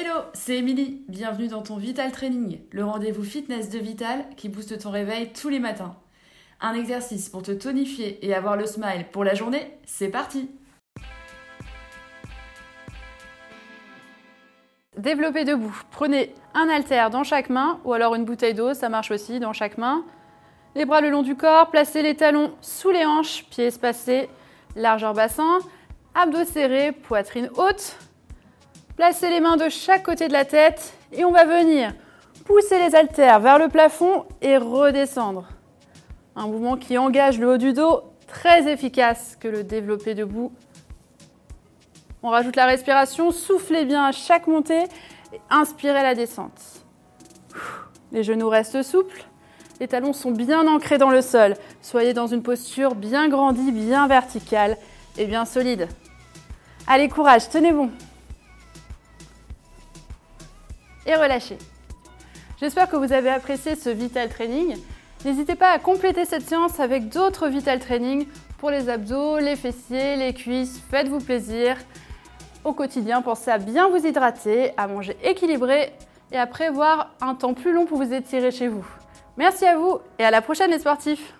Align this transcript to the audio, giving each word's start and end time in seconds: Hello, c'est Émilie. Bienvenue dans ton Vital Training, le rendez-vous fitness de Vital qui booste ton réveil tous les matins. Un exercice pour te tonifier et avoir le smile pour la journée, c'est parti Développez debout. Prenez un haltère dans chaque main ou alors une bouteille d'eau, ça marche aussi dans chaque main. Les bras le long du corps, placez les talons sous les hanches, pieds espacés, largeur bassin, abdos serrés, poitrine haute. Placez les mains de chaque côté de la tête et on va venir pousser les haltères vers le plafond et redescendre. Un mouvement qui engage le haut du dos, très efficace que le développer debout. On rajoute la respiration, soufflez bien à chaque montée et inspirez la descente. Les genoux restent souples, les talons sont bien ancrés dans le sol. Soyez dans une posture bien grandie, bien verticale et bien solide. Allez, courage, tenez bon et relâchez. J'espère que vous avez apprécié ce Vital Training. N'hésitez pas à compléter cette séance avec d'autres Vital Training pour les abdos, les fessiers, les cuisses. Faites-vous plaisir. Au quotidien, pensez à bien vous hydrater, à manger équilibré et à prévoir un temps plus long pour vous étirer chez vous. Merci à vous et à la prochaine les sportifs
Hello, 0.00 0.20
c'est 0.32 0.58
Émilie. 0.58 1.02
Bienvenue 1.08 1.48
dans 1.48 1.62
ton 1.62 1.76
Vital 1.76 2.12
Training, 2.12 2.60
le 2.70 2.84
rendez-vous 2.84 3.24
fitness 3.24 3.68
de 3.68 3.80
Vital 3.80 4.26
qui 4.36 4.48
booste 4.48 4.78
ton 4.78 4.92
réveil 4.92 5.32
tous 5.32 5.48
les 5.48 5.58
matins. 5.58 5.96
Un 6.60 6.74
exercice 6.74 7.28
pour 7.28 7.42
te 7.42 7.50
tonifier 7.50 8.24
et 8.24 8.32
avoir 8.32 8.56
le 8.56 8.64
smile 8.64 9.06
pour 9.10 9.24
la 9.24 9.34
journée, 9.34 9.76
c'est 9.86 10.06
parti 10.06 10.52
Développez 14.96 15.44
debout. 15.44 15.76
Prenez 15.90 16.32
un 16.54 16.68
haltère 16.68 17.10
dans 17.10 17.24
chaque 17.24 17.50
main 17.50 17.80
ou 17.84 17.92
alors 17.92 18.14
une 18.14 18.24
bouteille 18.24 18.54
d'eau, 18.54 18.74
ça 18.74 18.88
marche 18.88 19.10
aussi 19.10 19.40
dans 19.40 19.52
chaque 19.52 19.78
main. 19.78 20.04
Les 20.76 20.84
bras 20.84 21.00
le 21.00 21.10
long 21.10 21.22
du 21.22 21.34
corps, 21.34 21.70
placez 21.70 22.02
les 22.02 22.14
talons 22.14 22.54
sous 22.60 22.90
les 22.90 23.04
hanches, 23.04 23.46
pieds 23.50 23.66
espacés, 23.66 24.28
largeur 24.76 25.12
bassin, 25.12 25.58
abdos 26.14 26.44
serrés, 26.44 26.92
poitrine 26.92 27.50
haute. 27.56 27.96
Placez 28.98 29.30
les 29.30 29.38
mains 29.38 29.56
de 29.56 29.68
chaque 29.68 30.02
côté 30.02 30.26
de 30.26 30.32
la 30.32 30.44
tête 30.44 30.92
et 31.12 31.24
on 31.24 31.30
va 31.30 31.44
venir 31.44 31.94
pousser 32.44 32.80
les 32.80 32.96
haltères 32.96 33.38
vers 33.38 33.56
le 33.56 33.68
plafond 33.68 34.24
et 34.42 34.56
redescendre. 34.56 35.46
Un 36.34 36.48
mouvement 36.48 36.76
qui 36.76 36.98
engage 36.98 37.38
le 37.38 37.48
haut 37.48 37.58
du 37.58 37.72
dos, 37.72 38.02
très 38.26 38.68
efficace 38.68 39.36
que 39.38 39.46
le 39.46 39.62
développer 39.62 40.16
debout. 40.16 40.50
On 42.24 42.30
rajoute 42.30 42.56
la 42.56 42.66
respiration, 42.66 43.30
soufflez 43.30 43.84
bien 43.84 44.04
à 44.04 44.10
chaque 44.10 44.48
montée 44.48 44.82
et 45.32 45.40
inspirez 45.48 46.02
la 46.02 46.16
descente. 46.16 46.60
Les 48.10 48.24
genoux 48.24 48.48
restent 48.48 48.82
souples, 48.82 49.26
les 49.78 49.86
talons 49.86 50.12
sont 50.12 50.32
bien 50.32 50.66
ancrés 50.66 50.98
dans 50.98 51.10
le 51.10 51.22
sol. 51.22 51.54
Soyez 51.82 52.14
dans 52.14 52.26
une 52.26 52.42
posture 52.42 52.96
bien 52.96 53.28
grandie, 53.28 53.70
bien 53.70 54.08
verticale 54.08 54.76
et 55.16 55.26
bien 55.26 55.44
solide. 55.44 55.86
Allez, 56.88 57.08
courage, 57.08 57.48
tenez 57.48 57.70
bon 57.70 57.92
et 61.08 61.16
relâchez. 61.16 61.58
J'espère 62.60 62.88
que 62.88 62.96
vous 62.96 63.12
avez 63.12 63.30
apprécié 63.30 63.74
ce 63.74 63.88
Vital 63.88 64.28
Training. 64.28 64.76
N'hésitez 65.24 65.56
pas 65.56 65.70
à 65.70 65.78
compléter 65.78 66.24
cette 66.24 66.48
séance 66.48 66.78
avec 66.78 67.08
d'autres 67.08 67.48
Vital 67.48 67.80
Training 67.80 68.26
pour 68.58 68.70
les 68.70 68.88
abdos, 68.88 69.38
les 69.38 69.56
fessiers, 69.56 70.16
les 70.16 70.34
cuisses. 70.34 70.80
Faites-vous 70.90 71.20
plaisir. 71.20 71.76
Au 72.64 72.72
quotidien, 72.72 73.22
pensez 73.22 73.50
à 73.50 73.58
bien 73.58 73.88
vous 73.88 74.04
hydrater, 74.06 74.72
à 74.76 74.86
manger 74.86 75.16
équilibré 75.24 75.92
et 76.30 76.36
à 76.36 76.46
prévoir 76.46 77.14
un 77.20 77.34
temps 77.34 77.54
plus 77.54 77.72
long 77.72 77.86
pour 77.86 77.98
vous 77.98 78.12
étirer 78.12 78.50
chez 78.50 78.68
vous. 78.68 78.86
Merci 79.36 79.64
à 79.64 79.76
vous 79.76 79.98
et 80.18 80.24
à 80.24 80.30
la 80.30 80.42
prochaine 80.42 80.70
les 80.70 80.78
sportifs 80.78 81.32